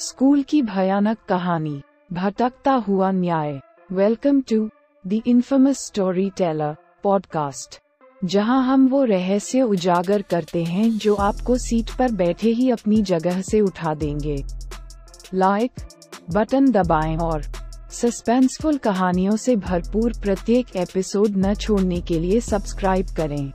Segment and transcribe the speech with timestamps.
[0.00, 1.82] School की भयानक कहानी,
[2.12, 3.60] भटकता हुआ न्याय।
[3.92, 4.70] Welcome to
[5.06, 7.78] the infamous story teller podcast
[8.24, 13.40] जहाँ हम वो रहस्य उजागर करते हैं जो आपको सीट पर बैठे ही अपनी जगह
[13.40, 14.44] से उठा देंगे।
[15.34, 15.72] लाइक
[16.30, 17.42] बटन दबाएँ और
[17.92, 23.52] सस्पेंसफुल कहानियों से भरपूर प्रत्येक एपिसोड न छोड़ने के लिए सब्सक्राइब करें।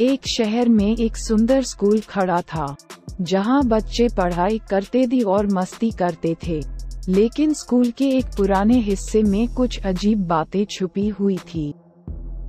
[0.00, 2.76] एक शहर में एक सुंदर स्कूल खड़ा था।
[3.20, 6.60] जहाँ बच्चे पढ़ाई करते थे और मस्ती करते थे।
[7.08, 11.74] लेकिन स्कूल के एक पुराने हिस्से में कुछ अजीब बातें छुपी हुई थी,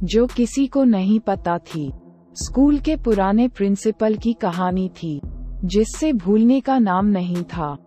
[0.03, 1.91] जो किसी को नहीं पता थी।
[2.33, 5.21] स्कूल के पुराने प्रिंसिपल की कहानी थी,
[5.65, 7.77] जिससे भूलने का नाम नहीं था।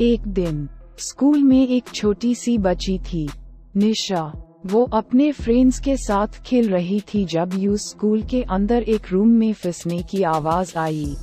[0.00, 3.28] एक दिन, स्कूल में एक छोटी सी बची थी,
[3.76, 4.32] निशा।
[4.66, 9.28] वो अपने फ्रेंड्स के साथ खेल रही थी जब यू स्कूल के अंदर एक रूम
[9.28, 11.16] में फिसने की आवाज़ आई।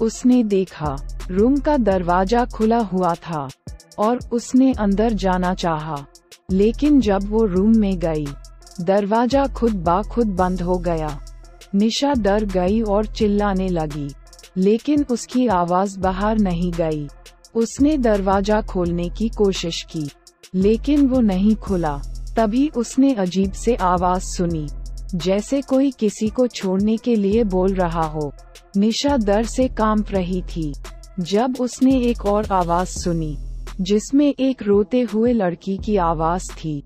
[0.00, 0.96] उसने देखा,
[1.30, 3.48] रूम का दरवाज़ा खुला हुआ था,
[3.98, 6.04] और उसने अंदर जाना चाहा।
[6.50, 8.26] लेकिन जब वो रूम में गई,
[8.80, 11.18] दरवाज़ा खुद बा खुद बंद हो गया।
[11.74, 14.08] निशा डर गई और चिल्लाने लगी,
[14.56, 17.06] लेकिन उसकी आवाज़ बाहर नहीं गई।
[17.54, 20.08] उसने दरवाज़ा खोलने की कोशिश की,
[20.54, 22.00] लेकिन वो नहीं खुला।
[22.36, 24.66] तभी उसने अजीब से आवाज़ सुनी,
[25.14, 28.32] जैसे कोई किसी को छोड़ने के लिए बोल रहा हो।
[28.76, 30.72] निशा दर से काँप रही थी।
[31.20, 33.36] जब उसने एक और आवाज़ सुनी,
[33.80, 36.82] जिसमें एक रोते हुए लड़की की आवाज़ थी।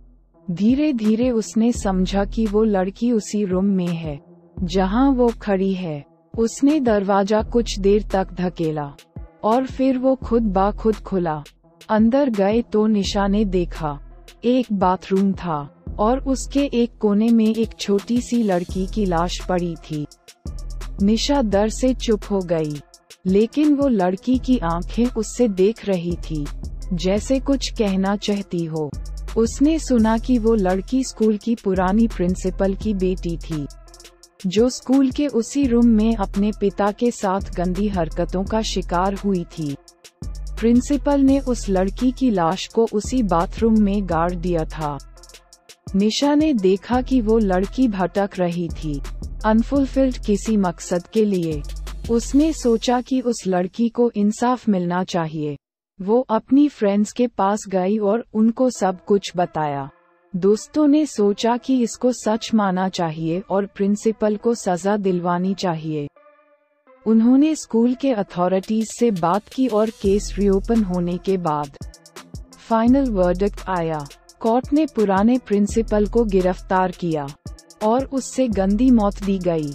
[0.51, 4.21] धीरे धीरे उसने समझा कि वो लड़की उसी रूम में है,
[4.63, 6.05] जहाँ वो खड़ी है।
[6.39, 8.93] उसने दरवाज़ा कुछ देर तक धकेला,
[9.45, 11.43] और फिर वो खुद बा खुद खुला।
[11.89, 13.99] अंदर गए तो निशा ने देखा,
[14.45, 19.75] एक बाथरूम था, और उसके एक कोने में एक छोटी सी लड़की की लाश पड़ी
[19.77, 20.07] थी।
[21.03, 22.81] निशा दर से चुप हो गई।
[23.27, 26.47] लेकिन वो लड़की की आँखें उससे देख रही थी,
[26.93, 28.91] जैसे कुछ कहना चाहती हो।
[29.37, 33.67] उसने सुना कि वो लड़की स्कूल की पुरानी प्रिंसिपल की बेटी थी,
[34.47, 39.45] जो स्कूल के उसी रूम में अपने पिता के साथ गंदी हरकतों का शिकार हुई
[39.45, 39.77] थी।
[40.29, 44.99] प्रिंसिपल ने उस लड़की की लाश को उसी बाथरूम में गाड़ दिया था।
[45.95, 49.01] निशा ने देखा कि वो लड़की भटक रही थी।
[49.47, 51.63] अनफुलफिल्ड किसी मकसद के लिए।
[52.11, 55.57] उसने सोचा कि उस लड़की को इंसाफ मिलना चाहिए।
[56.01, 59.89] वो अपनी फ्रेंड्स के पास गई और उनको सब कुछ बताया।
[60.37, 66.07] दोस्तों ने सोचा कि इसको सच माना चाहिए और प्रिंसिपल को सजा दिलवानी चाहिए।
[67.07, 71.77] उन्होंने स्कूल के अथॉरिटीज से बात की और केस रीओपन होने के बाद
[72.69, 74.07] फाइनल वर्डिक्ट आया।
[74.41, 77.27] कोर्ट ने पुराने प्रिंसिपल को गिरफ़्तार किया।
[77.83, 79.73] और उससे गंदी मौत दी गई।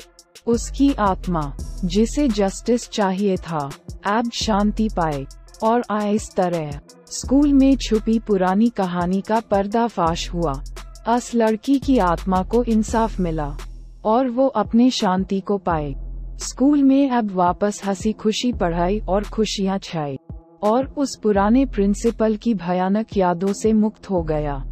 [0.47, 1.53] उसकी आत्मा,
[1.85, 3.71] जिसे जस्टिस चाहिए था,
[4.05, 5.27] अब शांति पाए,
[5.63, 10.63] और आए इस तरह। स्कूल में छुपी पुरानी कहानी का पर्दाफाश हुआ।
[11.07, 13.57] अस लड़की की आत्मा को इंसाफ मिला,
[14.05, 15.95] और वो अपने शांति को पाए।
[16.37, 20.17] स्कूल में अब वापस हँसी खुशी पढ़ाई और खुशियाँ छाई,
[20.63, 24.65] और उस पुराने प्रिंसिपल की भयानक यादों से मुक्त हो गया।